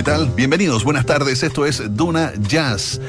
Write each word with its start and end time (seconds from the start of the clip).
¿Qué 0.00 0.04
tal? 0.04 0.30
Bienvenidos, 0.34 0.82
buenas 0.82 1.04
tardes. 1.04 1.42
Esto 1.42 1.66
es 1.66 1.94
Duna 1.94 2.32
Jazz. 2.48 3.02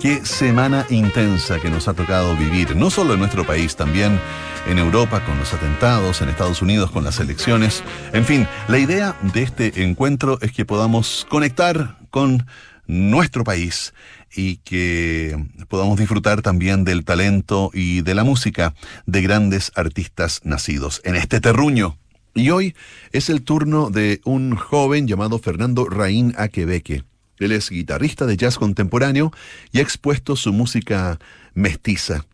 Qué 0.00 0.24
semana 0.24 0.86
intensa 0.88 1.60
que 1.60 1.68
nos 1.68 1.88
ha 1.88 1.92
tocado 1.92 2.34
vivir, 2.38 2.74
no 2.74 2.88
solo 2.88 3.12
en 3.12 3.20
nuestro 3.20 3.46
país, 3.46 3.76
también 3.76 4.18
en 4.66 4.78
Europa 4.78 5.22
con 5.26 5.38
los 5.38 5.52
atentados, 5.52 6.22
en 6.22 6.30
Estados 6.30 6.62
Unidos 6.62 6.90
con 6.90 7.04
las 7.04 7.20
elecciones. 7.20 7.84
En 8.14 8.24
fin, 8.24 8.48
la 8.66 8.78
idea 8.78 9.14
de 9.34 9.42
este 9.42 9.82
encuentro 9.84 10.38
es 10.40 10.52
que 10.52 10.64
podamos 10.64 11.26
conectar 11.28 11.98
con 12.08 12.46
nuestro 12.86 13.44
país 13.44 13.92
y 14.34 14.56
que 14.56 15.36
podamos 15.68 15.98
disfrutar 15.98 16.40
también 16.40 16.82
del 16.82 17.04
talento 17.04 17.70
y 17.74 18.00
de 18.00 18.14
la 18.14 18.24
música 18.24 18.72
de 19.04 19.20
grandes 19.20 19.70
artistas 19.74 20.40
nacidos 20.44 21.02
en 21.04 21.14
este 21.14 21.42
terruño. 21.42 21.98
Y 22.38 22.50
hoy 22.50 22.76
es 23.10 23.30
el 23.30 23.42
turno 23.42 23.90
de 23.90 24.20
un 24.24 24.54
joven 24.54 25.08
llamado 25.08 25.40
Fernando 25.40 25.86
Raín 25.86 26.34
Aquebeque. 26.36 27.02
Él 27.40 27.50
es 27.50 27.68
guitarrista 27.68 28.26
de 28.26 28.36
jazz 28.36 28.58
contemporáneo 28.58 29.32
y 29.72 29.80
ha 29.80 29.82
expuesto 29.82 30.36
su 30.36 30.52
música 30.52 31.18
mestiza. 31.54 32.26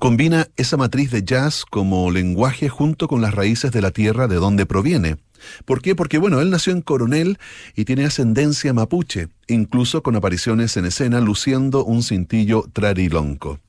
Combina 0.00 0.48
esa 0.56 0.76
matriz 0.76 1.12
de 1.12 1.22
jazz 1.22 1.64
como 1.64 2.10
lenguaje 2.10 2.68
junto 2.68 3.06
con 3.06 3.20
las 3.20 3.32
raíces 3.32 3.70
de 3.70 3.80
la 3.80 3.92
tierra 3.92 4.26
de 4.26 4.36
donde 4.36 4.66
proviene. 4.66 5.18
¿Por 5.64 5.82
qué? 5.82 5.94
Porque 5.94 6.18
bueno, 6.18 6.40
él 6.40 6.50
nació 6.50 6.72
en 6.72 6.82
Coronel 6.82 7.38
y 7.76 7.84
tiene 7.84 8.06
ascendencia 8.06 8.72
mapuche, 8.72 9.28
incluso 9.46 10.02
con 10.02 10.16
apariciones 10.16 10.76
en 10.76 10.84
escena 10.84 11.20
luciendo 11.20 11.84
un 11.84 12.02
cintillo 12.02 12.64
trarilonco. 12.72 13.60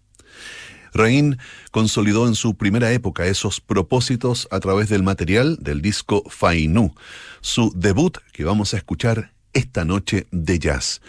Raín 0.93 1.37
consolidó 1.71 2.27
en 2.27 2.35
su 2.35 2.55
primera 2.55 2.91
época 2.91 3.25
esos 3.25 3.61
propósitos 3.61 4.47
a 4.51 4.59
través 4.59 4.89
del 4.89 5.03
material 5.03 5.57
del 5.59 5.81
disco 5.81 6.23
Fainú, 6.29 6.93
su 7.41 7.71
debut 7.75 8.17
que 8.33 8.43
vamos 8.43 8.73
a 8.73 8.77
escuchar 8.77 9.33
esta 9.53 9.85
noche 9.85 10.27
de 10.31 10.59
jazz. 10.59 11.01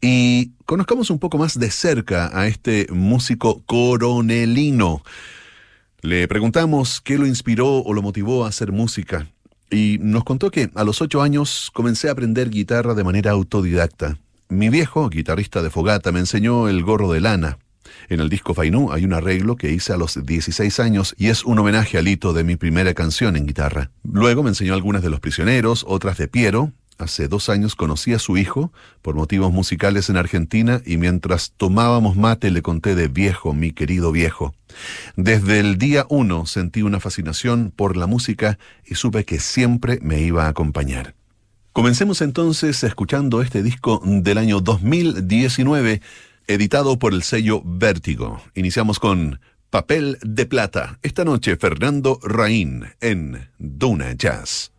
Y 0.00 0.50
conozcamos 0.66 1.10
un 1.10 1.18
poco 1.20 1.38
más 1.38 1.58
de 1.58 1.70
cerca 1.70 2.30
a 2.36 2.48
este 2.48 2.88
músico 2.90 3.62
coronelino. 3.66 5.02
Le 6.00 6.26
preguntamos 6.26 7.00
qué 7.00 7.16
lo 7.16 7.26
inspiró 7.26 7.78
o 7.78 7.94
lo 7.94 8.02
motivó 8.02 8.44
a 8.44 8.48
hacer 8.48 8.72
música. 8.72 9.28
Y 9.70 9.98
nos 10.00 10.24
contó 10.24 10.50
que 10.50 10.70
a 10.74 10.82
los 10.82 11.00
ocho 11.00 11.22
años 11.22 11.70
comencé 11.72 12.08
a 12.08 12.12
aprender 12.12 12.50
guitarra 12.50 12.94
de 12.94 13.04
manera 13.04 13.30
autodidacta. 13.30 14.18
Mi 14.48 14.68
viejo, 14.68 15.08
guitarrista 15.08 15.62
de 15.62 15.70
fogata, 15.70 16.10
me 16.10 16.18
enseñó 16.18 16.68
el 16.68 16.82
gorro 16.82 17.12
de 17.12 17.20
lana. 17.20 17.58
En 18.08 18.20
el 18.20 18.28
disco 18.28 18.54
Fainú 18.54 18.92
hay 18.92 19.04
un 19.04 19.12
arreglo 19.12 19.56
que 19.56 19.70
hice 19.70 19.92
a 19.92 19.96
los 19.96 20.24
16 20.24 20.80
años 20.80 21.14
y 21.18 21.28
es 21.28 21.44
un 21.44 21.58
homenaje 21.58 21.98
al 21.98 22.08
hito 22.08 22.32
de 22.32 22.44
mi 22.44 22.56
primera 22.56 22.94
canción 22.94 23.36
en 23.36 23.46
guitarra. 23.46 23.90
Luego 24.04 24.42
me 24.42 24.50
enseñó 24.50 24.74
algunas 24.74 25.02
de 25.02 25.10
Los 25.10 25.20
Prisioneros, 25.20 25.84
otras 25.88 26.18
de 26.18 26.28
Piero, 26.28 26.72
Hace 27.02 27.26
dos 27.26 27.48
años 27.48 27.74
conocí 27.74 28.12
a 28.12 28.20
su 28.20 28.36
hijo 28.36 28.72
por 29.00 29.16
motivos 29.16 29.52
musicales 29.52 30.08
en 30.08 30.16
Argentina 30.16 30.80
y 30.86 30.98
mientras 30.98 31.52
tomábamos 31.56 32.16
mate 32.16 32.52
le 32.52 32.62
conté 32.62 32.94
de 32.94 33.08
viejo, 33.08 33.54
mi 33.54 33.72
querido 33.72 34.12
viejo. 34.12 34.54
Desde 35.16 35.58
el 35.58 35.78
día 35.78 36.06
uno 36.10 36.46
sentí 36.46 36.82
una 36.82 37.00
fascinación 37.00 37.72
por 37.74 37.96
la 37.96 38.06
música 38.06 38.56
y 38.84 38.94
supe 38.94 39.24
que 39.24 39.40
siempre 39.40 39.98
me 40.00 40.20
iba 40.20 40.44
a 40.44 40.50
acompañar. 40.50 41.14
Comencemos 41.72 42.20
entonces 42.20 42.84
escuchando 42.84 43.42
este 43.42 43.64
disco 43.64 44.00
del 44.04 44.38
año 44.38 44.60
2019, 44.60 46.02
editado 46.52 46.98
por 46.98 47.14
el 47.14 47.22
sello 47.22 47.62
Vértigo. 47.64 48.40
Iniciamos 48.54 48.98
con 48.98 49.40
Papel 49.70 50.18
de 50.22 50.46
Plata. 50.46 50.98
Esta 51.02 51.24
noche 51.24 51.56
Fernando 51.56 52.18
Raín 52.22 52.84
en 53.00 53.50
Duna 53.58 54.12
Jazz. 54.12 54.72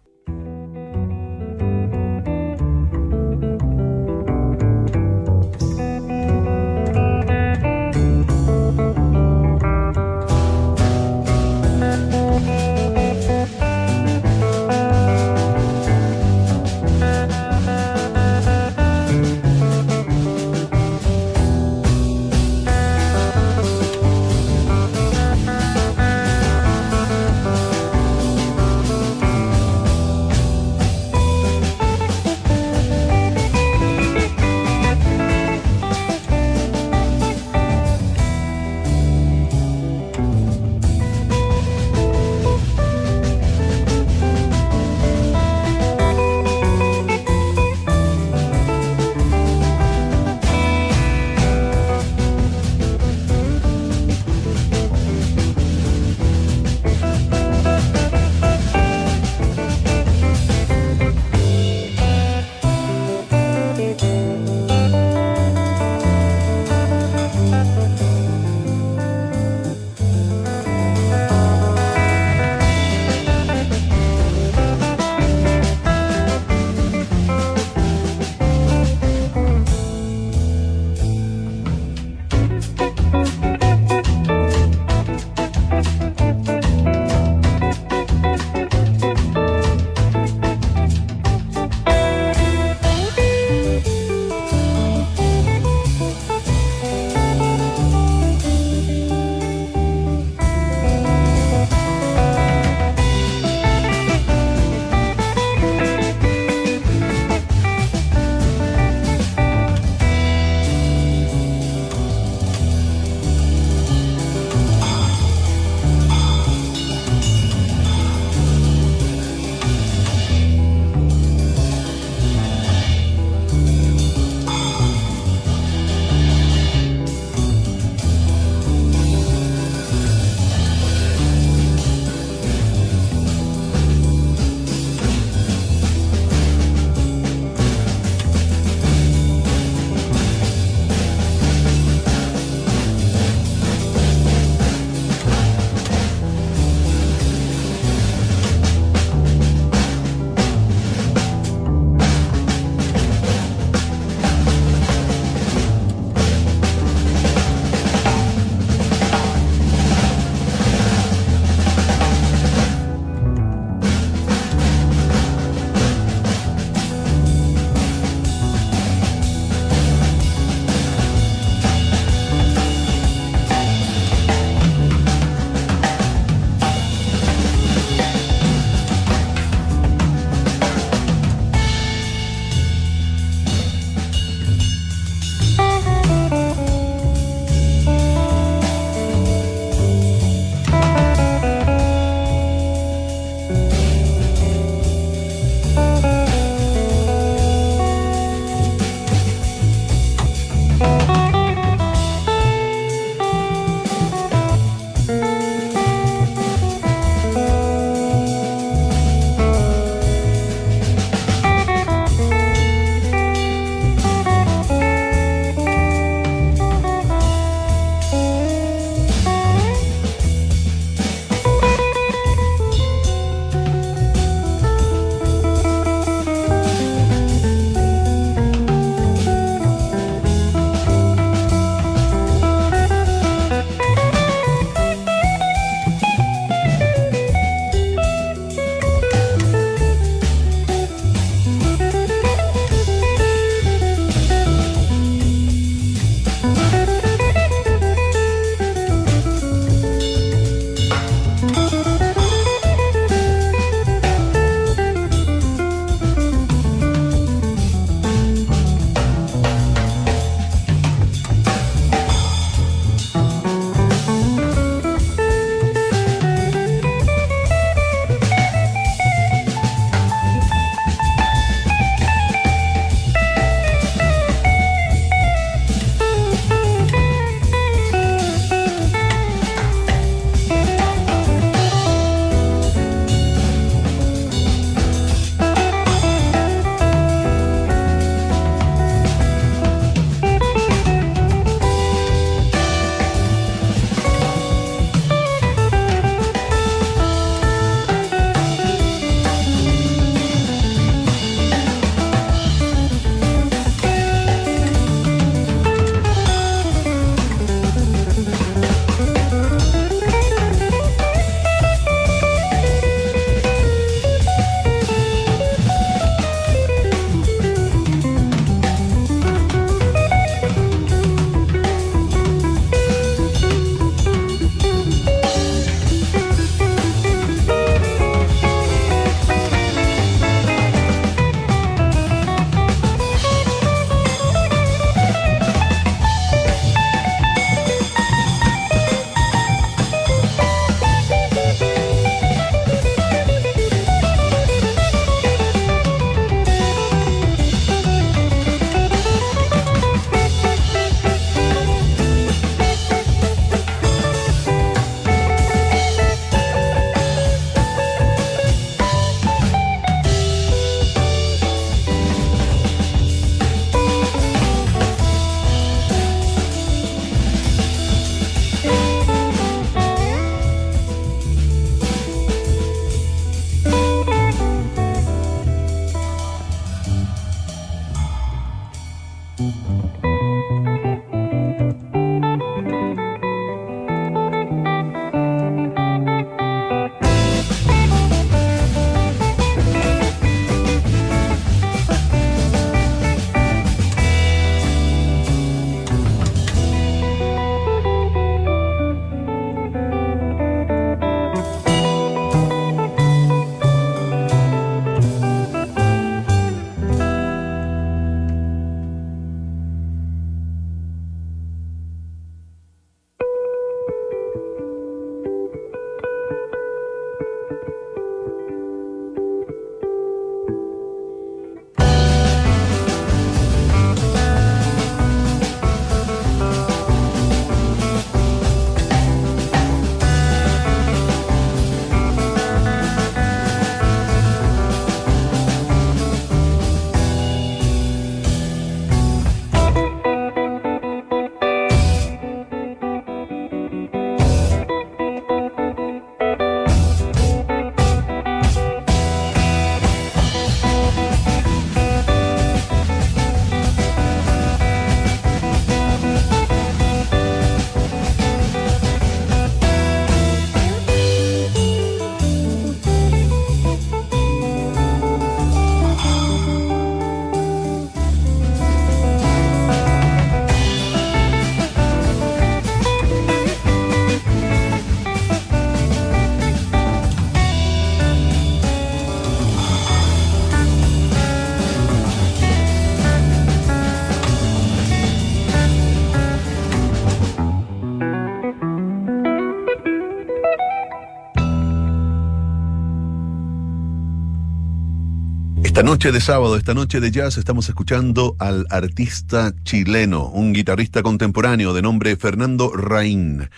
Noche 496.03 496.11
de 496.11 496.19
sábado, 496.19 496.57
esta 496.57 496.73
noche 496.73 496.99
de 496.99 497.11
jazz, 497.11 497.37
estamos 497.37 497.69
escuchando 497.69 498.35
al 498.37 498.67
artista 498.69 499.53
chileno, 499.63 500.27
un 500.27 500.51
guitarrista 500.51 501.01
contemporáneo 501.01 501.73
de 501.73 501.81
nombre 501.81 502.17
Fernando 502.17 502.73
Raín. 502.75 503.49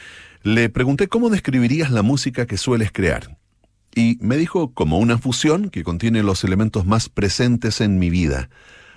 Le 0.44 0.70
pregunté 0.70 1.08
cómo 1.08 1.32
describirías 1.32 1.90
la 1.90 2.04
música 2.04 2.46
que 2.46 2.58
sueles 2.58 2.92
crear. 2.92 3.40
Y 3.96 4.20
me 4.22 4.38
dijo 4.38 4.76
como 4.76 5.00
una 5.00 5.18
fusión 5.18 5.72
que 5.72 5.84
contiene 5.84 6.22
los 6.22 6.44
elementos 6.44 6.86
más 6.86 7.10
presentes 7.10 7.82
en 7.82 7.98
mi 7.98 8.12
vida. 8.12 8.52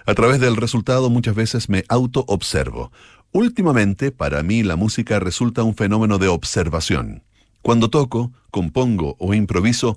A 0.05 0.13
través 0.13 0.41
del 0.41 0.57
resultado 0.57 1.09
muchas 1.09 1.35
veces 1.35 1.71
me 1.71 1.85
auto-observo. 1.89 2.93
Últimamente, 3.33 4.13
para 4.13 4.43
mí, 4.43 4.63
la 4.63 4.77
música 4.77 5.21
resulta 5.21 5.63
un 5.63 5.75
fenómeno 5.75 6.19
de 6.19 6.29
observación. 6.29 7.23
Cuando 7.63 7.89
toco, 7.89 8.31
compongo 8.51 9.17
o 9.19 9.33
improviso, 9.33 9.97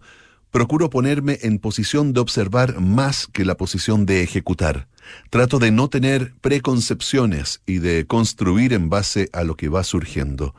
procuro 0.52 0.90
ponerme 0.90 1.40
en 1.42 1.60
posición 1.60 2.14
de 2.14 2.20
observar 2.20 2.80
más 2.80 3.28
que 3.28 3.46
la 3.46 3.56
posición 3.56 4.06
de 4.06 4.22
ejecutar. 4.22 4.88
Trato 5.30 5.60
de 5.60 5.72
no 5.72 5.90
tener 5.90 6.34
preconcepciones 6.42 7.62
y 7.66 7.80
de 7.80 8.06
construir 8.06 8.74
en 8.74 8.90
base 8.90 9.30
a 9.34 9.44
lo 9.44 9.56
que 9.56 9.70
va 9.70 9.84
surgiendo. 9.84 10.54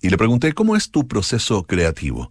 Y 0.00 0.10
le 0.10 0.18
pregunté, 0.18 0.52
¿cómo 0.52 0.76
es 0.76 0.90
tu 0.90 1.08
proceso 1.08 1.64
creativo? 1.64 2.30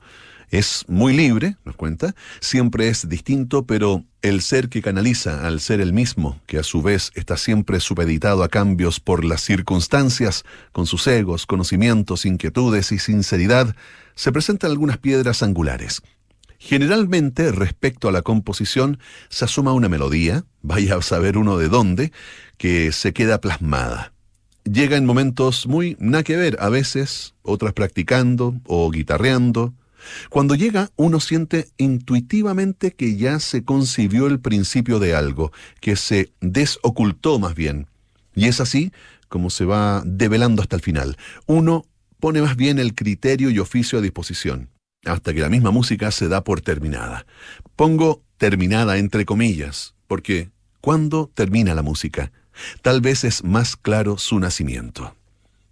Es 0.52 0.86
muy 0.88 1.14
libre, 1.18 1.58
nos 1.66 1.76
cuenta, 1.76 2.14
siempre 2.40 2.88
es 2.88 3.10
distinto, 3.10 3.66
pero 3.66 4.06
el 4.22 4.44
ser 4.44 4.70
que 4.70 4.84
canaliza 4.84 5.48
al 5.48 5.60
ser 5.60 5.82
el 5.82 5.94
mismo, 5.94 6.40
que 6.46 6.60
a 6.60 6.64
su 6.64 6.84
vez 6.84 7.12
está 7.16 7.38
siempre 7.38 7.80
supeditado 7.80 8.44
a 8.44 8.50
cambios 8.50 9.00
por 9.00 9.26
las 9.26 9.42
circunstancias, 9.42 10.44
con 10.72 10.86
sus 10.86 11.08
egos, 11.08 11.48
conocimientos, 11.48 12.28
inquietudes 12.28 12.92
y 12.92 13.00
sinceridad, 13.00 13.76
se 14.14 14.32
presentan 14.32 14.70
algunas 14.70 15.00
piedras 15.00 15.42
angulares. 15.42 16.04
Generalmente, 16.66 17.52
respecto 17.52 18.08
a 18.08 18.14
la 18.14 18.22
composición, 18.22 18.98
se 19.28 19.44
asuma 19.44 19.74
una 19.74 19.90
melodía, 19.90 20.46
vaya 20.62 20.96
a 20.96 21.02
saber 21.02 21.38
uno 21.38 21.58
de 21.58 21.68
dónde, 21.68 22.14
que 22.58 22.94
se 22.94 23.12
queda 23.12 23.42
plasmada. 23.42 24.14
Llega 24.64 24.96
en 24.96 25.06
momentos 25.06 25.68
muy 25.68 25.98
nada 26.00 26.24
que 26.24 26.38
ver, 26.38 26.56
a 26.62 26.70
veces, 26.70 27.34
otras 27.42 27.74
practicando 27.74 28.62
o 28.66 28.90
guitarreando. 28.92 29.74
Cuando 30.30 30.56
llega, 30.56 30.90
uno 30.96 31.20
siente 31.20 31.68
intuitivamente 31.78 32.94
que 32.94 33.18
ya 33.18 33.42
se 33.42 33.66
concibió 33.66 34.28
el 34.28 34.40
principio 34.40 35.00
de 35.00 35.16
algo, 35.16 35.52
que 35.82 35.98
se 35.98 36.32
desocultó 36.40 37.40
más 37.40 37.56
bien. 37.56 37.88
Y 38.36 38.46
es 38.46 38.62
así 38.62 38.94
como 39.28 39.50
se 39.50 39.66
va 39.66 40.02
develando 40.06 40.62
hasta 40.62 40.78
el 40.78 40.82
final. 40.82 41.18
Uno 41.46 41.86
pone 42.22 42.42
más 42.42 42.56
bien 42.56 42.80
el 42.80 42.96
criterio 42.96 43.50
y 43.50 43.60
oficio 43.60 44.00
a 44.00 44.02
disposición 44.02 44.70
hasta 45.06 45.34
que 45.34 45.42
la 45.42 45.50
misma 45.50 45.72
música 45.72 46.12
se 46.12 46.28
da 46.28 46.44
por 46.44 46.62
terminada. 46.62 47.26
Pongo 47.76 48.24
terminada 48.38 48.98
entre 48.98 49.26
comillas, 49.26 49.96
porque 50.08 50.50
¿cuándo 50.82 51.30
termina 51.34 51.76
la 51.76 51.82
música? 51.82 52.32
Tal 52.82 53.02
vez 53.02 53.24
es 53.24 53.44
más 53.44 53.76
claro 53.76 54.18
su 54.18 54.40
nacimiento. 54.40 55.16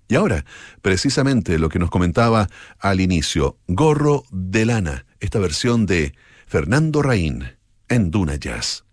Y 0.07 0.15
ahora, 0.15 0.45
precisamente 0.81 1.57
lo 1.57 1.69
que 1.69 1.79
nos 1.79 1.89
comentaba 1.89 2.49
al 2.79 2.99
inicio, 2.99 3.57
Gorro 3.67 4.25
de 4.29 4.65
Lana, 4.65 5.05
esta 5.21 5.39
versión 5.39 5.85
de 5.85 6.13
Fernando 6.47 7.01
Raín 7.01 7.45
en 7.87 8.11
Duna 8.11 8.35
Jazz. 8.35 8.83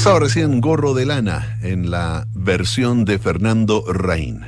Pasaba 0.00 0.20
recién 0.20 0.62
Gorro 0.62 0.94
de 0.94 1.04
Lana 1.04 1.58
en 1.60 1.90
la 1.90 2.26
versión 2.32 3.04
de 3.04 3.18
Fernando 3.18 3.84
Raín. 3.86 4.46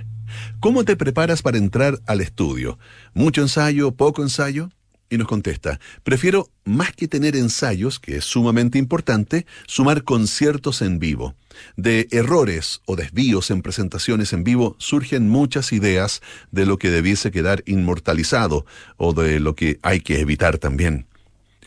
¿Cómo 0.60 0.86
te 0.86 0.96
preparas 0.96 1.42
para 1.42 1.58
entrar 1.58 2.00
al 2.06 2.22
estudio? 2.22 2.78
¿Mucho 3.12 3.42
ensayo? 3.42 3.92
¿Poco 3.92 4.22
ensayo? 4.22 4.70
Y 5.10 5.18
nos 5.18 5.28
contesta, 5.28 5.78
prefiero, 6.04 6.48
más 6.64 6.92
que 6.92 7.06
tener 7.06 7.36
ensayos, 7.36 8.00
que 8.00 8.16
es 8.16 8.24
sumamente 8.24 8.78
importante, 8.78 9.44
sumar 9.66 10.04
conciertos 10.04 10.80
en 10.80 10.98
vivo. 10.98 11.34
De 11.76 12.08
errores 12.12 12.80
o 12.86 12.96
desvíos 12.96 13.50
en 13.50 13.60
presentaciones 13.60 14.32
en 14.32 14.44
vivo 14.44 14.74
surgen 14.78 15.28
muchas 15.28 15.74
ideas 15.74 16.22
de 16.50 16.64
lo 16.64 16.78
que 16.78 16.88
debiese 16.88 17.30
quedar 17.30 17.62
inmortalizado 17.66 18.64
o 18.96 19.12
de 19.12 19.38
lo 19.38 19.54
que 19.54 19.78
hay 19.82 20.00
que 20.00 20.20
evitar 20.20 20.56
también. 20.56 21.11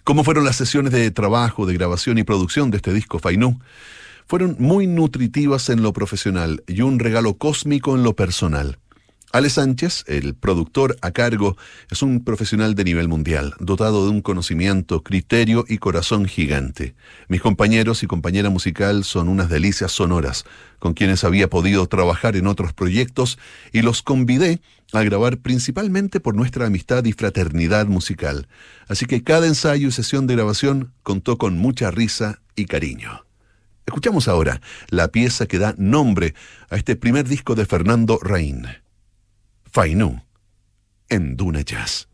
¿Cómo 0.05 0.23
fueron 0.23 0.45
las 0.45 0.55
sesiones 0.55 0.93
de 0.93 1.09
trabajo, 1.09 1.65
de 1.65 1.73
grabación 1.73 2.19
y 2.19 2.23
producción 2.23 2.69
de 2.69 2.77
este 2.77 2.93
disco 2.93 3.17
Fainú? 3.17 3.59
Fueron 4.27 4.55
muy 4.59 4.85
nutritivas 4.85 5.67
en 5.69 5.81
lo 5.81 5.93
profesional 5.93 6.63
y 6.67 6.81
un 6.81 6.99
regalo 6.99 7.39
cósmico 7.39 7.95
en 7.95 8.03
lo 8.03 8.15
personal. 8.15 8.77
Ale 9.36 9.50
Sánchez, 9.50 10.06
el 10.08 10.34
productor 10.34 10.95
a 11.02 11.12
cargo, 11.12 11.58
es 11.91 12.02
un 12.02 12.24
profesional 12.24 12.74
de 12.74 12.86
nivel 12.86 13.10
mundial, 13.10 13.54
dotado 13.60 14.06
de 14.06 14.12
un 14.12 14.21
conocimiento, 14.21 15.04
criterio 15.04 15.65
y 15.67 15.78
corazón 15.78 16.24
gigante. 16.24 16.95
Mis 17.28 17.41
compañeros 17.41 18.02
y 18.02 18.08
compañera 18.08 18.50
musical 18.50 19.04
son 19.04 19.28
unas 19.28 19.50
delicias 19.50 19.91
sonoras, 19.91 20.45
con 20.80 20.93
quienes 20.93 21.26
había 21.26 21.50
podido 21.50 21.86
trabajar 21.88 22.38
en 22.38 22.48
otros 22.48 22.71
proyectos 22.71 23.38
y 23.74 23.82
los 23.82 24.04
convidé 24.04 24.62
a 24.93 25.04
grabar 25.04 25.39
principalmente 25.39 26.21
por 26.21 26.34
nuestra 26.34 26.67
amistad 26.67 27.04
y 27.04 27.12
fraternidad 27.12 27.88
musical. 27.88 28.48
Así 28.88 29.06
que 29.06 29.21
cada 29.21 29.48
ensayo 29.48 29.89
y 29.89 29.91
sesión 29.91 30.28
de 30.28 30.36
grabación 30.36 30.93
contó 31.04 31.38
con 31.38 31.58
mucha 31.58 31.91
risa 31.91 32.39
y 32.56 32.67
cariño. 32.67 33.26
Escuchamos 33.86 34.30
ahora 34.30 34.62
la 34.88 35.10
pieza 35.10 35.45
que 35.45 35.60
da 35.60 35.76
nombre 35.78 36.36
a 36.69 36.78
este 36.78 36.95
primer 36.95 37.28
disco 37.28 37.54
de 37.54 37.65
Fernando 37.65 38.17
Raín, 38.21 38.65
Fainú, 39.75 40.21
en 41.09 41.35
Duna 41.35 41.61
Jazz. 41.61 42.07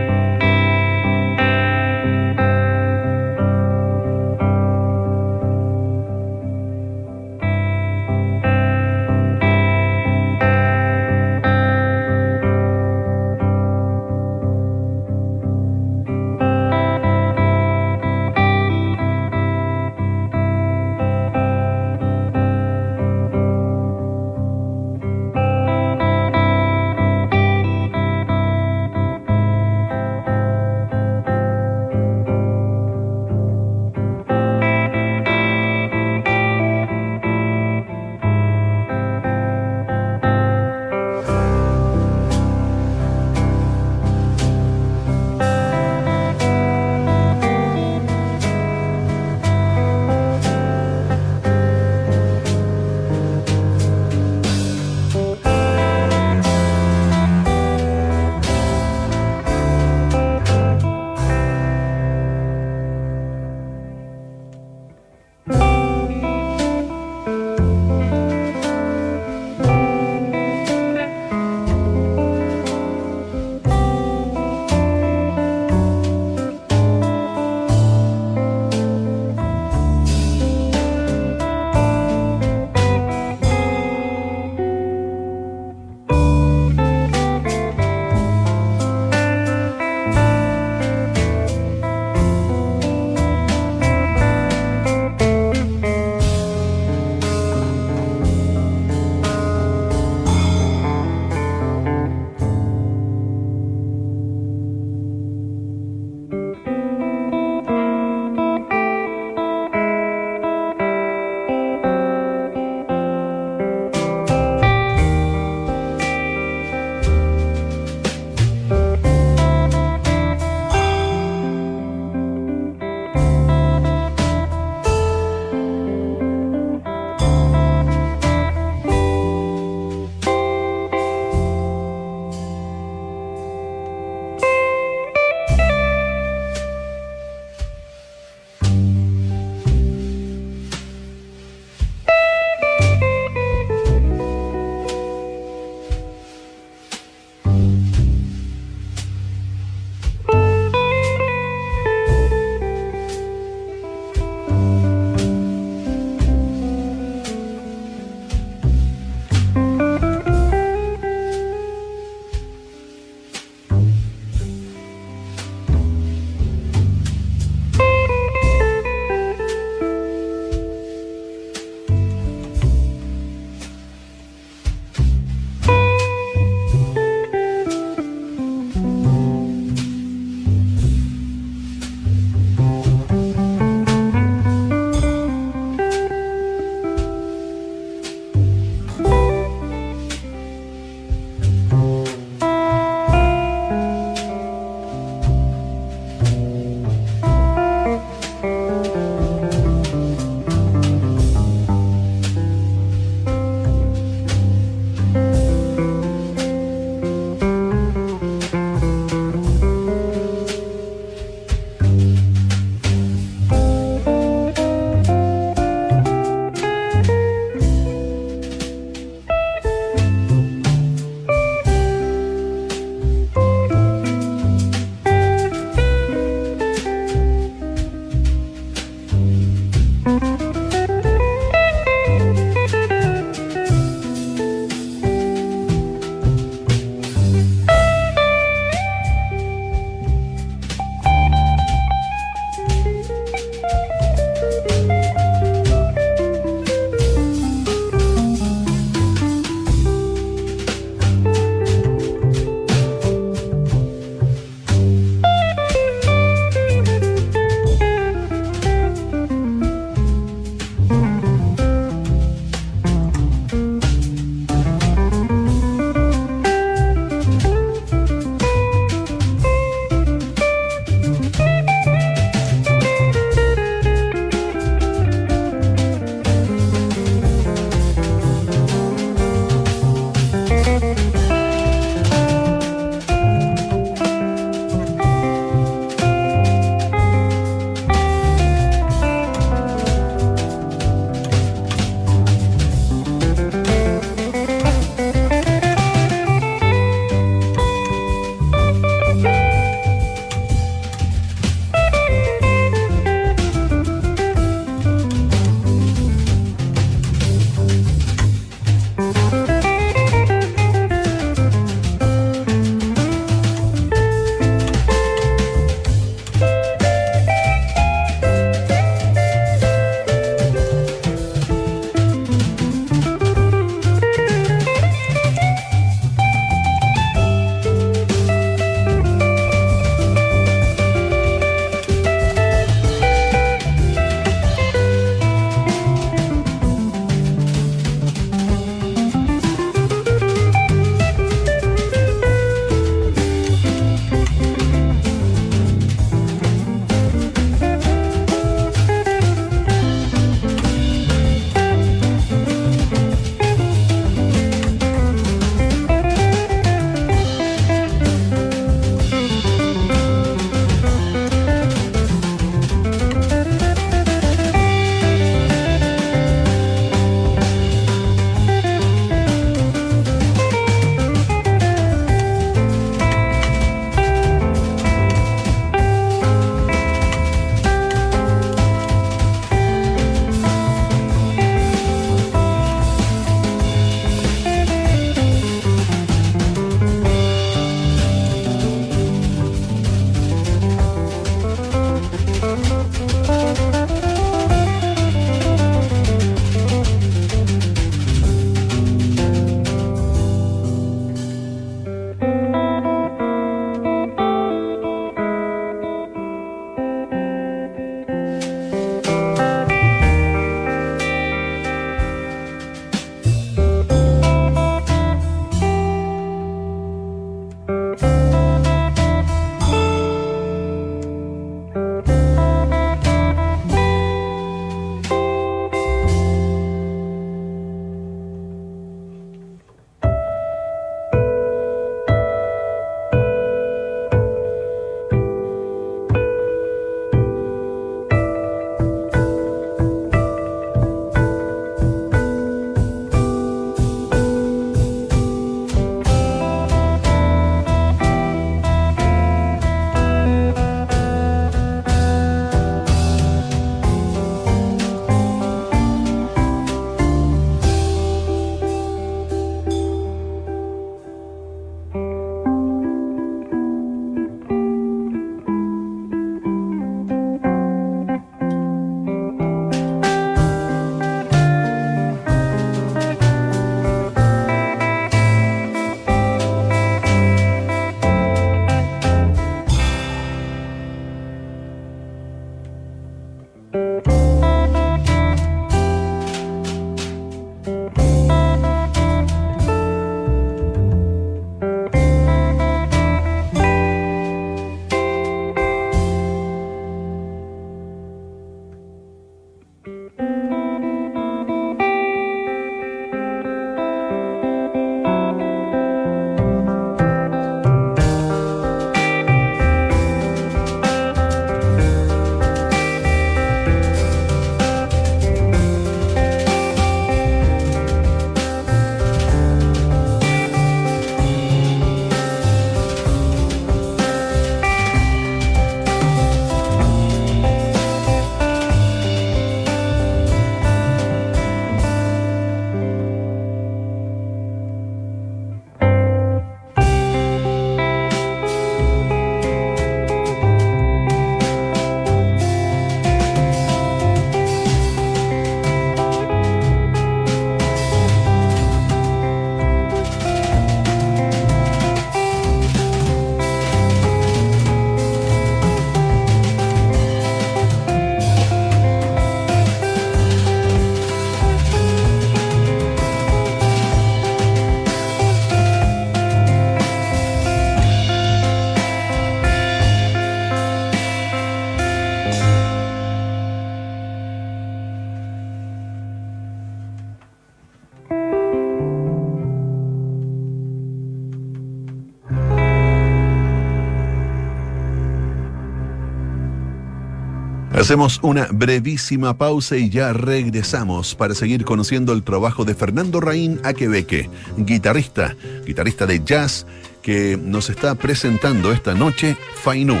Hacemos 587.86 588.18
una 588.20 588.48
brevísima 588.50 589.38
pausa 589.38 589.76
y 589.76 589.90
ya 589.90 590.12
regresamos 590.12 591.14
para 591.14 591.36
seguir 591.36 591.64
conociendo 591.64 592.12
el 592.14 592.24
trabajo 592.24 592.64
de 592.64 592.74
Fernando 592.74 593.20
Raín 593.20 593.60
Aquebeque, 593.62 594.28
guitarrista, 594.56 595.36
guitarrista 595.64 596.04
de 596.04 596.20
jazz 596.24 596.66
que 597.00 597.38
nos 597.40 597.70
está 597.70 597.94
presentando 597.94 598.72
esta 598.72 598.92
noche 598.92 599.36
Fainú. 599.62 600.00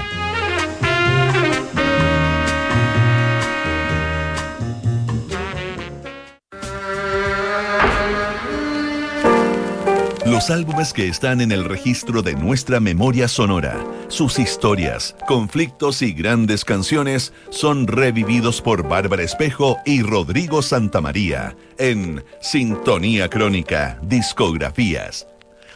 Los 10.36 10.50
álbumes 10.50 10.92
que 10.92 11.08
están 11.08 11.40
en 11.40 11.50
el 11.50 11.64
registro 11.64 12.20
de 12.20 12.34
nuestra 12.34 12.78
memoria 12.78 13.26
sonora, 13.26 13.82
sus 14.08 14.38
historias, 14.38 15.16
conflictos 15.26 16.02
y 16.02 16.12
grandes 16.12 16.62
canciones 16.62 17.32
son 17.48 17.86
revividos 17.86 18.60
por 18.60 18.86
Bárbara 18.86 19.22
Espejo 19.22 19.78
y 19.86 20.02
Rodrigo 20.02 20.60
Santamaría 20.60 21.56
en 21.78 22.22
Sintonía 22.42 23.30
Crónica, 23.30 23.98
Discografías. 24.02 25.26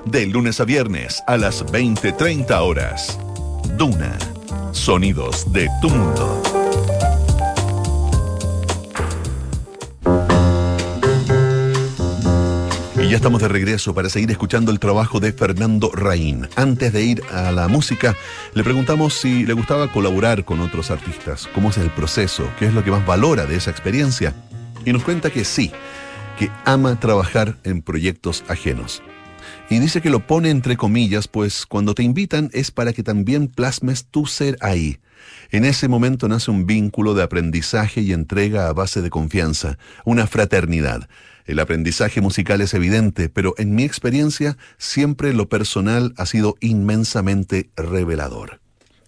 De 0.04 0.26
lunes 0.26 0.60
a 0.60 0.66
viernes 0.66 1.22
a 1.26 1.38
las 1.38 1.64
20:30 1.64 2.60
horas. 2.60 3.18
Duna, 3.78 4.18
sonidos 4.72 5.50
de 5.54 5.70
tu 5.80 5.88
mundo. 5.88 6.49
Ya 13.10 13.16
estamos 13.16 13.42
de 13.42 13.48
regreso 13.48 13.92
para 13.92 14.08
seguir 14.08 14.30
escuchando 14.30 14.70
el 14.70 14.78
trabajo 14.78 15.18
de 15.18 15.32
Fernando 15.32 15.90
Raín. 15.92 16.46
Antes 16.54 16.92
de 16.92 17.02
ir 17.02 17.22
a 17.32 17.50
la 17.50 17.66
música, 17.66 18.14
le 18.54 18.62
preguntamos 18.62 19.14
si 19.14 19.44
le 19.44 19.52
gustaba 19.52 19.90
colaborar 19.90 20.44
con 20.44 20.60
otros 20.60 20.92
artistas, 20.92 21.48
cómo 21.52 21.70
es 21.70 21.78
el 21.78 21.90
proceso, 21.90 22.48
qué 22.56 22.66
es 22.66 22.72
lo 22.72 22.84
que 22.84 22.92
más 22.92 23.04
valora 23.04 23.46
de 23.46 23.56
esa 23.56 23.72
experiencia. 23.72 24.32
Y 24.84 24.92
nos 24.92 25.02
cuenta 25.02 25.30
que 25.30 25.44
sí, 25.44 25.72
que 26.38 26.50
ama 26.64 27.00
trabajar 27.00 27.56
en 27.64 27.82
proyectos 27.82 28.44
ajenos. 28.46 29.02
Y 29.68 29.80
dice 29.80 30.00
que 30.00 30.10
lo 30.10 30.24
pone 30.24 30.50
entre 30.50 30.76
comillas, 30.76 31.26
pues 31.26 31.66
cuando 31.66 31.96
te 31.96 32.04
invitan 32.04 32.48
es 32.52 32.70
para 32.70 32.92
que 32.92 33.02
también 33.02 33.48
plasmes 33.48 34.04
tu 34.04 34.26
ser 34.26 34.56
ahí. 34.60 35.00
En 35.50 35.64
ese 35.64 35.88
momento 35.88 36.28
nace 36.28 36.52
un 36.52 36.64
vínculo 36.64 37.14
de 37.14 37.24
aprendizaje 37.24 38.02
y 38.02 38.12
entrega 38.12 38.68
a 38.68 38.72
base 38.72 39.02
de 39.02 39.10
confianza, 39.10 39.78
una 40.04 40.28
fraternidad. 40.28 41.08
El 41.46 41.58
aprendizaje 41.58 42.20
musical 42.20 42.60
es 42.60 42.74
evidente, 42.74 43.28
pero 43.28 43.54
en 43.58 43.74
mi 43.74 43.84
experiencia 43.84 44.56
siempre 44.78 45.32
lo 45.32 45.48
personal 45.48 46.14
ha 46.16 46.26
sido 46.26 46.56
inmensamente 46.60 47.70
revelador. 47.76 48.60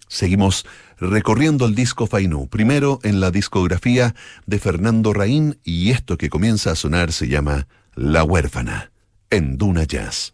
Seguimos 0.07 0.65
recorriendo 0.99 1.65
el 1.65 1.73
disco 1.73 2.05
Fainú, 2.05 2.47
primero 2.47 2.99
en 3.03 3.19
la 3.19 3.31
discografía 3.31 4.13
de 4.45 4.59
Fernando 4.59 5.11
Raín 5.13 5.57
y 5.63 5.89
esto 5.89 6.17
que 6.17 6.29
comienza 6.29 6.71
a 6.71 6.75
sonar 6.75 7.11
se 7.11 7.27
llama 7.27 7.67
La 7.95 8.23
huérfana, 8.23 8.91
en 9.29 9.57
Duna 9.57 9.85
Jazz. 9.85 10.33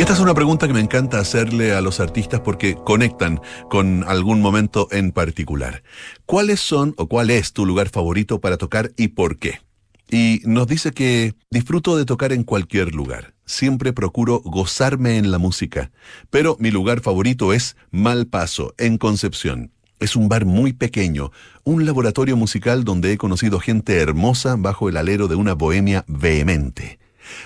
Y 0.00 0.02
esta 0.02 0.14
es 0.14 0.20
una 0.20 0.32
pregunta 0.32 0.66
que 0.66 0.72
me 0.72 0.80
encanta 0.80 1.18
hacerle 1.18 1.74
a 1.74 1.82
los 1.82 2.00
artistas 2.00 2.40
porque 2.40 2.74
conectan 2.74 3.38
con 3.68 4.02
algún 4.08 4.40
momento 4.40 4.88
en 4.92 5.12
particular. 5.12 5.82
¿Cuáles 6.24 6.58
son 6.58 6.94
o 6.96 7.06
cuál 7.06 7.28
es 7.28 7.52
tu 7.52 7.66
lugar 7.66 7.90
favorito 7.90 8.40
para 8.40 8.56
tocar 8.56 8.92
y 8.96 9.08
por 9.08 9.36
qué? 9.36 9.60
Y 10.10 10.40
nos 10.46 10.68
dice 10.68 10.92
que 10.92 11.34
disfruto 11.50 11.98
de 11.98 12.06
tocar 12.06 12.32
en 12.32 12.44
cualquier 12.44 12.94
lugar. 12.94 13.34
Siempre 13.44 13.92
procuro 13.92 14.40
gozarme 14.42 15.18
en 15.18 15.30
la 15.30 15.36
música. 15.36 15.90
Pero 16.30 16.56
mi 16.58 16.70
lugar 16.70 17.02
favorito 17.02 17.52
es 17.52 17.76
Malpaso, 17.90 18.72
en 18.78 18.96
Concepción. 18.96 19.70
Es 19.98 20.16
un 20.16 20.30
bar 20.30 20.46
muy 20.46 20.72
pequeño, 20.72 21.30
un 21.62 21.84
laboratorio 21.84 22.38
musical 22.38 22.84
donde 22.84 23.12
he 23.12 23.18
conocido 23.18 23.60
gente 23.60 23.98
hermosa 23.98 24.56
bajo 24.56 24.88
el 24.88 24.96
alero 24.96 25.28
de 25.28 25.34
una 25.34 25.52
bohemia 25.52 26.06
vehemente. 26.08 26.99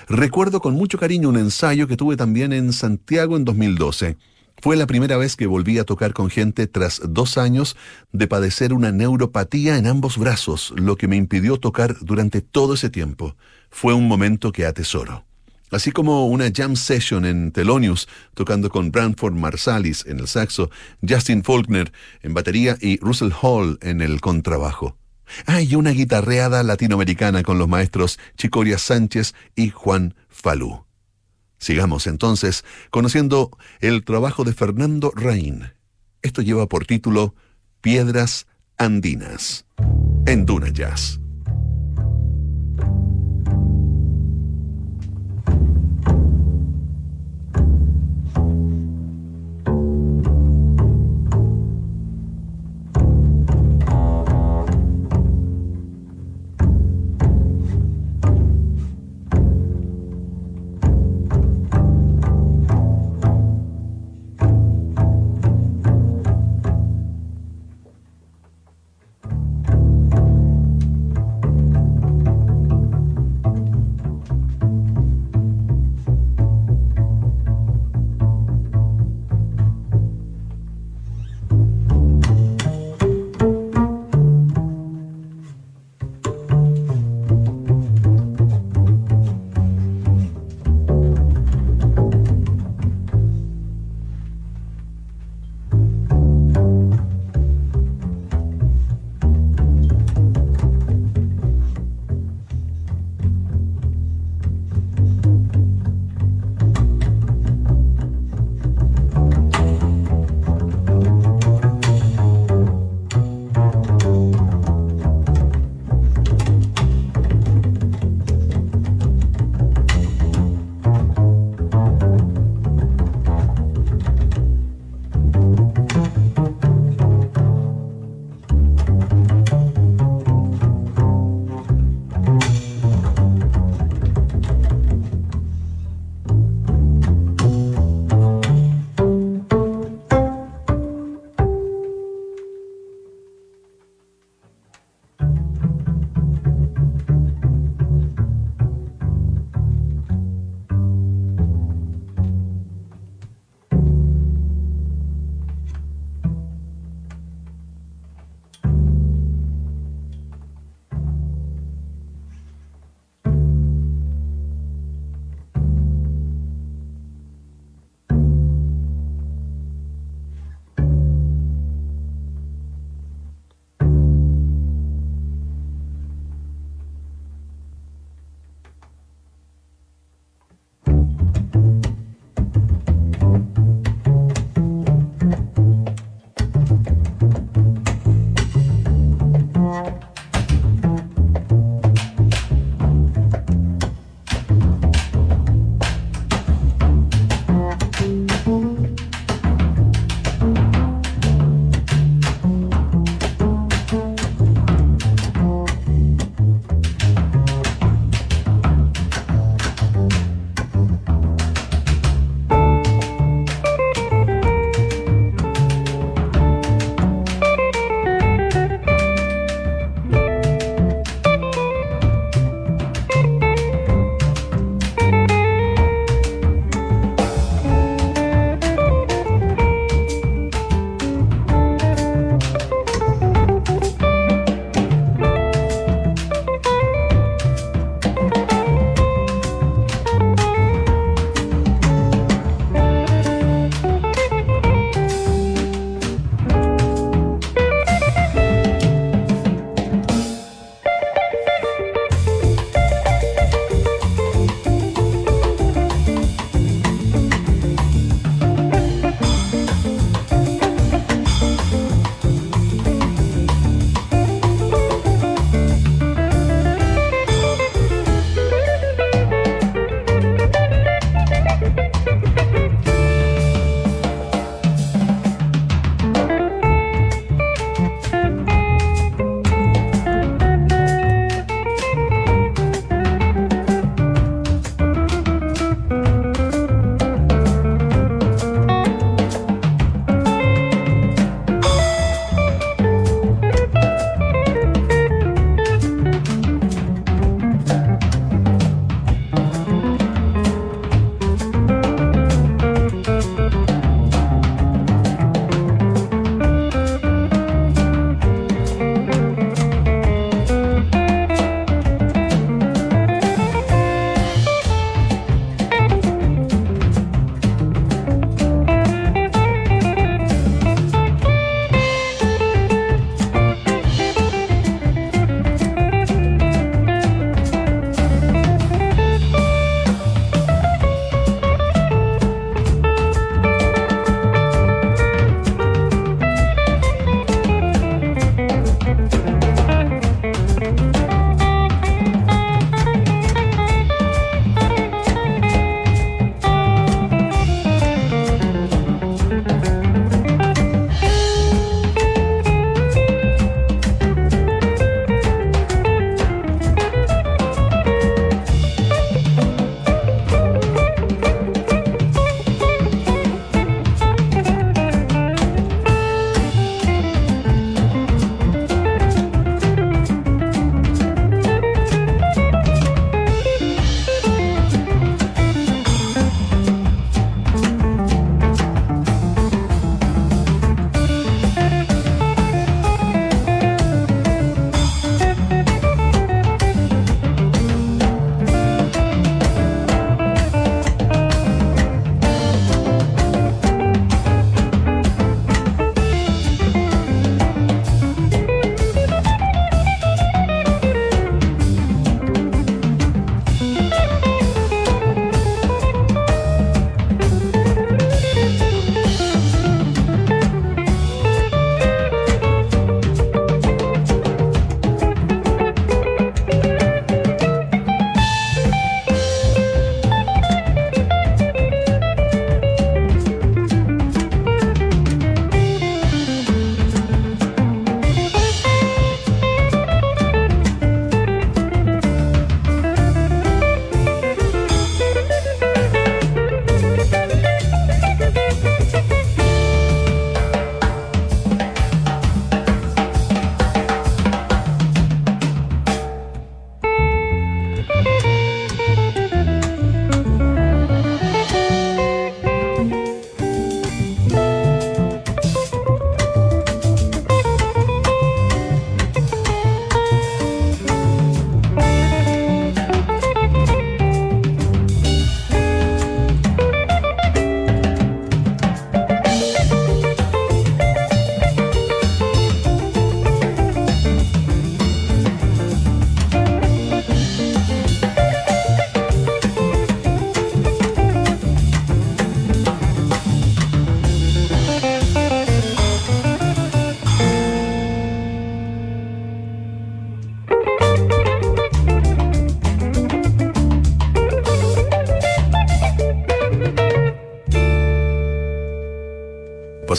Recuerdo 0.07 0.61
con 0.61 0.73
mucho 0.73 0.97
cariño 0.97 1.29
un 1.29 1.37
ensayo 1.37 1.87
que 1.87 1.97
tuve 1.97 2.17
también 2.17 2.53
en 2.53 2.73
Santiago 2.73 3.37
en 3.37 3.45
2012. 3.45 4.17
Fue 4.61 4.75
la 4.75 4.87
primera 4.87 5.17
vez 5.17 5.35
que 5.35 5.47
volví 5.47 5.77
a 5.79 5.83
tocar 5.83 6.13
con 6.13 6.29
gente 6.29 6.67
tras 6.67 7.01
dos 7.07 7.37
años 7.37 7.75
de 8.11 8.27
padecer 8.27 8.73
una 8.73 8.91
neuropatía 8.91 9.77
en 9.77 9.85
ambos 9.85 10.17
brazos, 10.17 10.73
lo 10.75 10.95
que 10.95 11.07
me 11.07 11.17
impidió 11.17 11.57
tocar 11.57 11.95
durante 12.01 12.41
todo 12.41 12.73
ese 12.73 12.89
tiempo. 12.89 13.35
Fue 13.69 13.93
un 13.93 14.07
momento 14.07 14.51
que 14.51 14.65
atesoro. 14.65 15.25
Así 15.71 15.91
como 15.91 16.27
una 16.27 16.51
jam 16.55 16.75
session 16.75 17.25
en 17.25 17.51
Thelonious, 17.51 18.07
tocando 18.33 18.69
con 18.69 18.91
Branford 18.91 19.33
Marsalis 19.33 20.05
en 20.05 20.19
el 20.19 20.27
saxo, 20.27 20.69
Justin 21.07 21.43
Faulkner 21.43 21.91
en 22.21 22.33
batería 22.33 22.77
y 22.79 22.97
Russell 22.99 23.31
Hall 23.41 23.77
en 23.81 24.01
el 24.01 24.21
contrabajo. 24.21 24.95
Hay 25.45 25.75
una 25.75 25.91
guitarreada 25.91 26.63
latinoamericana 26.63 27.43
con 27.43 27.57
los 27.57 27.67
maestros 27.67 28.19
Chicoria 28.37 28.77
Sánchez 28.77 29.33
y 29.55 29.69
Juan 29.69 30.15
Falú. 30.29 30.85
Sigamos 31.57 32.07
entonces 32.07 32.63
conociendo 32.89 33.57
el 33.79 34.03
trabajo 34.03 34.43
de 34.43 34.53
Fernando 34.53 35.11
Raín. 35.15 35.73
Esto 36.21 36.41
lleva 36.41 36.67
por 36.67 36.85
título 36.85 37.35
Piedras 37.81 38.47
Andinas 38.77 39.65
en 40.25 40.45
Duna 40.45 40.69
Jazz. 40.69 41.19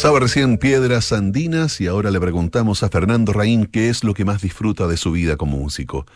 Pasaba 0.06 0.20
recién 0.20 0.58
Piedras 0.58 1.10
Andinas 1.10 1.80
y 1.80 1.88
ahora 1.88 2.12
le 2.12 2.20
preguntamos 2.20 2.84
a 2.84 2.88
Fernando 2.88 3.32
Raín 3.32 3.66
qué 3.66 3.88
es 3.88 4.04
lo 4.04 4.14
que 4.14 4.24
más 4.24 4.40
disfruta 4.40 4.86
de 4.86 4.96
su 4.96 5.10
vida 5.10 5.36
como 5.36 5.56
músico. 5.56 6.06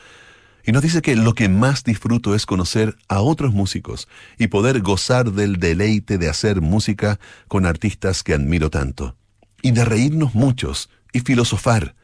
Y 0.65 0.71
nos 0.71 0.83
dice 0.83 1.03
que 1.03 1.17
lo 1.17 1.35
que 1.35 1.49
más 1.49 1.83
disfruto 1.83 2.37
es 2.37 2.47
conocer 2.47 2.95
a 3.09 3.21
otros 3.21 3.53
músicos 3.53 4.07
y 4.39 4.47
poder 4.47 4.81
gozar 4.81 5.33
del 5.33 5.57
deleite 5.57 6.19
de 6.19 6.29
hacer 6.29 6.61
música 6.61 7.19
con 7.49 7.67
artistas 7.67 8.23
que 8.23 8.33
admiro 8.33 8.71
tanto. 8.71 9.17
Y 9.61 9.73
de 9.73 9.85
reírnos 9.85 10.37
muchos 10.37 10.89
y 11.13 11.19
filosofar. 11.19 11.97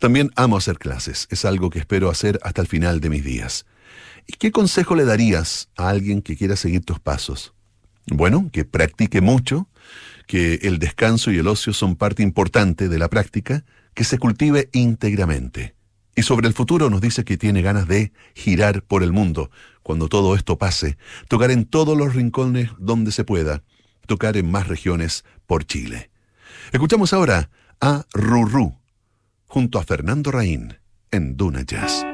También 0.00 0.32
amo 0.34 0.56
hacer 0.56 0.76
clases, 0.76 1.28
es 1.30 1.44
algo 1.44 1.70
que 1.70 1.78
espero 1.78 2.10
hacer 2.10 2.40
hasta 2.42 2.62
el 2.62 2.66
final 2.66 2.98
de 2.98 3.10
mis 3.10 3.22
días. 3.22 3.64
¿Y 4.26 4.32
qué 4.32 4.50
consejo 4.50 4.96
le 4.96 5.04
darías 5.04 5.68
a 5.76 5.88
alguien 5.88 6.20
que 6.20 6.36
quiera 6.36 6.56
seguir 6.56 6.84
tus 6.84 6.98
pasos? 6.98 7.54
Bueno, 8.10 8.48
que 8.52 8.64
practique 8.64 9.20
mucho, 9.20 9.68
que 10.28 10.60
el 10.62 10.78
descanso 10.78 11.32
y 11.32 11.38
el 11.38 11.48
ocio 11.48 11.72
son 11.72 11.96
parte 11.96 12.22
importante 12.22 12.88
de 12.88 12.98
la 12.98 13.08
práctica, 13.08 13.64
que 13.94 14.04
se 14.04 14.18
cultive 14.18 14.68
íntegramente. 14.72 15.74
Y 16.14 16.22
sobre 16.22 16.46
el 16.46 16.54
futuro 16.54 16.90
nos 16.90 17.00
dice 17.00 17.24
que 17.24 17.38
tiene 17.38 17.62
ganas 17.62 17.88
de 17.88 18.12
girar 18.34 18.82
por 18.82 19.02
el 19.02 19.10
mundo 19.10 19.50
cuando 19.82 20.08
todo 20.08 20.36
esto 20.36 20.58
pase, 20.58 20.98
tocar 21.28 21.50
en 21.50 21.64
todos 21.64 21.96
los 21.96 22.14
rincones 22.14 22.70
donde 22.78 23.10
se 23.10 23.24
pueda, 23.24 23.62
tocar 24.06 24.36
en 24.36 24.50
más 24.50 24.68
regiones 24.68 25.24
por 25.46 25.64
Chile. 25.64 26.10
Escuchamos 26.72 27.12
ahora 27.14 27.50
a 27.80 28.04
Rurú 28.12 28.76
junto 29.46 29.78
a 29.78 29.84
Fernando 29.84 30.30
Raín 30.30 30.76
en 31.10 31.38
Duna 31.38 31.62
Jazz. 31.62 32.04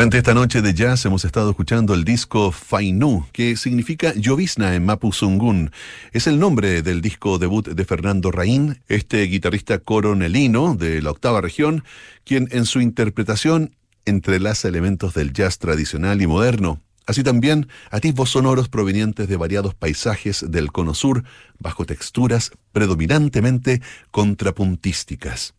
Durante 0.00 0.16
esta 0.16 0.32
noche 0.32 0.62
de 0.62 0.72
jazz 0.72 1.04
hemos 1.04 1.26
estado 1.26 1.50
escuchando 1.50 1.92
el 1.92 2.04
disco 2.04 2.52
Fainu, 2.52 3.26
que 3.32 3.54
significa 3.58 4.14
llovizna 4.14 4.74
en 4.74 4.86
Mapuzungún. 4.86 5.72
Es 6.12 6.26
el 6.26 6.38
nombre 6.38 6.80
del 6.80 7.02
disco 7.02 7.38
debut 7.38 7.68
de 7.68 7.84
Fernando 7.84 8.30
Raín, 8.30 8.80
este 8.88 9.22
guitarrista 9.24 9.78
coronelino 9.78 10.74
de 10.74 11.02
la 11.02 11.10
octava 11.10 11.42
región, 11.42 11.84
quien 12.24 12.48
en 12.50 12.64
su 12.64 12.80
interpretación 12.80 13.76
entrelaza 14.06 14.68
elementos 14.68 15.12
del 15.12 15.34
jazz 15.34 15.58
tradicional 15.58 16.22
y 16.22 16.26
moderno, 16.26 16.80
así 17.06 17.22
también 17.22 17.68
atisbos 17.90 18.30
sonoros 18.30 18.70
provenientes 18.70 19.28
de 19.28 19.36
variados 19.36 19.74
paisajes 19.74 20.46
del 20.48 20.72
cono 20.72 20.94
sur, 20.94 21.24
bajo 21.58 21.84
texturas 21.84 22.52
predominantemente 22.72 23.82
contrapuntísticas. 24.12 25.52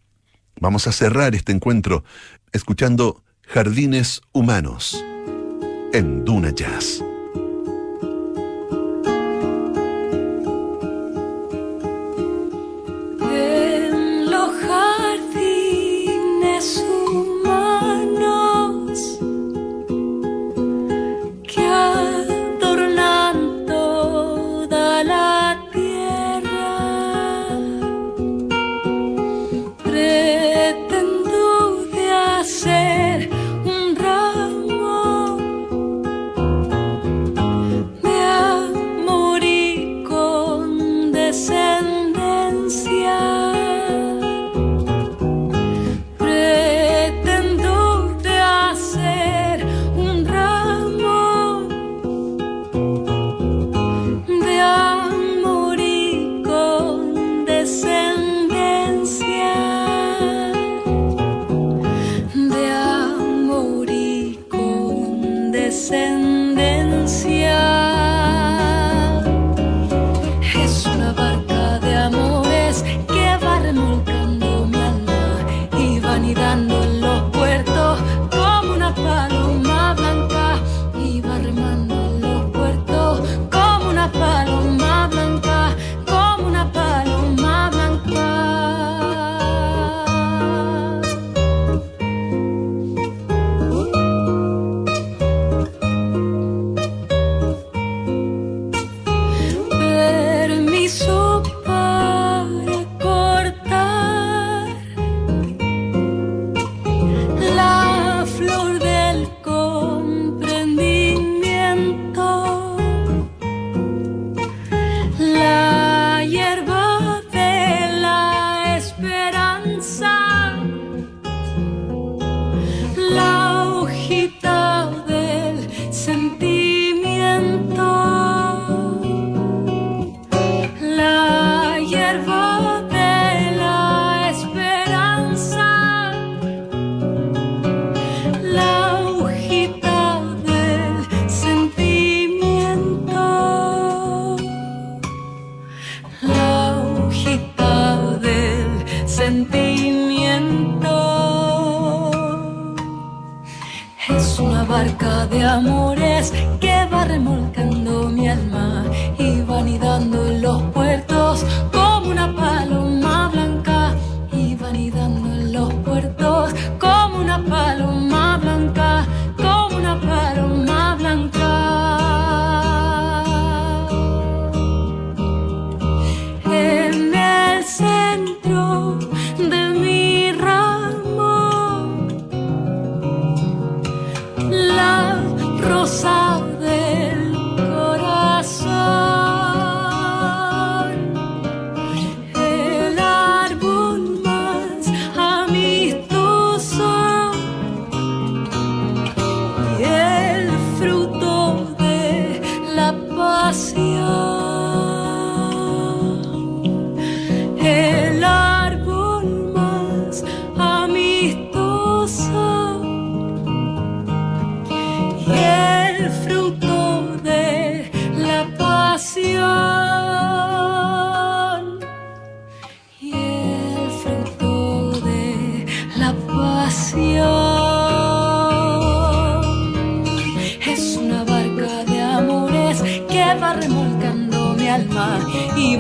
Vamos 0.60 0.88
a 0.88 0.92
cerrar 0.94 1.36
este 1.36 1.52
encuentro 1.52 2.04
escuchando 2.54 3.24
Jardines 3.54 4.22
Humanos 4.32 5.04
en 5.92 6.24
Duna 6.24 6.52
Jazz. 6.52 7.04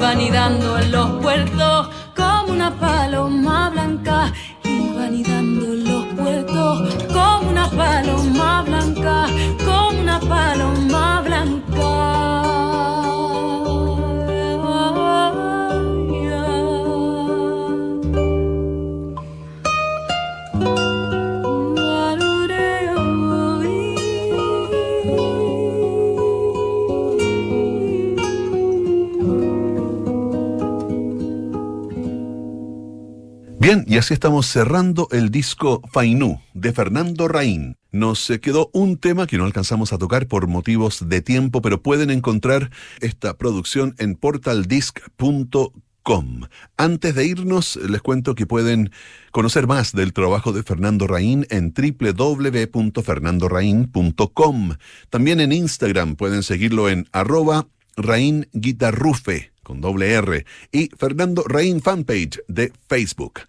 iban 0.01 0.19
y 0.19 0.31
dando 0.31 0.79
en 0.79 0.91
los 0.91 1.10
Y 33.91 33.97
así 33.97 34.13
estamos 34.13 34.47
cerrando 34.47 35.09
el 35.11 35.31
disco 35.31 35.81
Fainú 35.91 36.39
de 36.53 36.71
Fernando 36.71 37.27
Raín. 37.27 37.75
Nos 37.91 38.29
eh, 38.29 38.39
quedó 38.39 38.69
un 38.71 38.97
tema 38.97 39.27
que 39.27 39.37
no 39.37 39.43
alcanzamos 39.43 39.91
a 39.91 39.97
tocar 39.97 40.29
por 40.29 40.47
motivos 40.47 41.09
de 41.09 41.21
tiempo, 41.21 41.61
pero 41.61 41.83
pueden 41.83 42.09
encontrar 42.09 42.71
esta 43.01 43.37
producción 43.37 43.93
en 43.97 44.15
portaldisc.com. 44.15 46.41
Antes 46.77 47.15
de 47.15 47.25
irnos, 47.25 47.75
les 47.75 48.01
cuento 48.01 48.33
que 48.33 48.45
pueden 48.45 48.91
conocer 49.31 49.67
más 49.67 49.91
del 49.91 50.13
trabajo 50.13 50.53
de 50.53 50.63
Fernando 50.63 51.05
Raín 51.05 51.45
en 51.49 51.73
www.fernandoraín.com. 51.73 54.73
También 55.09 55.41
en 55.41 55.51
Instagram 55.51 56.15
pueden 56.15 56.43
seguirlo 56.43 56.87
en 56.87 57.09
arroba 57.11 57.67
Raín 57.97 58.47
Guitarrufe 58.53 59.51
con 59.63 59.81
doble 59.81 60.13
R 60.13 60.45
y 60.71 60.89
Fernando 60.97 61.43
Raín 61.45 61.81
fanpage 61.81 62.41
de 62.47 62.71
Facebook. 62.87 63.41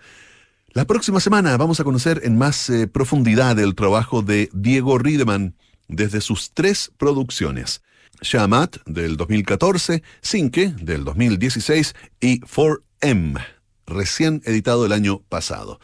La 0.74 0.86
próxima 0.86 1.20
semana 1.20 1.54
vamos 1.58 1.80
a 1.80 1.84
conocer 1.84 2.22
en 2.24 2.38
más 2.38 2.70
eh, 2.70 2.86
profundidad 2.86 3.58
el 3.58 3.74
trabajo 3.74 4.22
de 4.22 4.48
Diego 4.54 4.96
Riedemann 4.96 5.54
desde 5.86 6.22
sus 6.22 6.52
tres 6.54 6.90
producciones. 6.96 7.82
Shamat 8.22 8.78
del 8.86 9.18
2014, 9.18 10.02
Sinke 10.22 10.68
del 10.80 11.04
2016 11.04 11.94
y 12.22 12.40
4M, 12.40 13.44
recién 13.86 14.40
editado 14.46 14.86
el 14.86 14.92
año 14.92 15.20
pasado. 15.28 15.78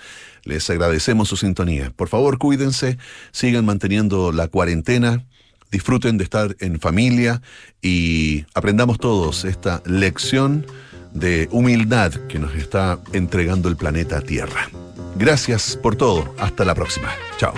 Les 0.44 0.70
agradecemos 0.70 1.28
su 1.28 1.36
sintonía. 1.36 1.92
Por 1.94 2.08
favor, 2.08 2.38
cuídense, 2.38 2.96
sigan 3.30 3.66
manteniendo 3.66 4.32
la 4.32 4.48
cuarentena, 4.48 5.26
disfruten 5.70 6.16
de 6.16 6.24
estar 6.24 6.56
en 6.60 6.80
familia 6.80 7.42
y 7.82 8.46
aprendamos 8.54 8.98
todos 8.98 9.44
esta 9.44 9.82
lección 9.84 10.64
de 11.12 11.48
humildad 11.50 12.12
que 12.28 12.38
nos 12.38 12.54
está 12.54 12.98
entregando 13.12 13.68
el 13.68 13.76
planeta 13.76 14.20
Tierra. 14.20 14.68
Gracias 15.16 15.76
por 15.76 15.96
todo. 15.96 16.34
Hasta 16.38 16.64
la 16.64 16.74
próxima. 16.74 17.08
Chao. 17.38 17.54